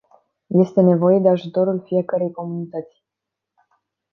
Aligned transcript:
Este 0.49 0.81
nevoie 0.83 1.19
de 1.19 1.29
ajutorul 1.29 1.83
fiecărei 1.87 2.31
comunități. 2.31 3.03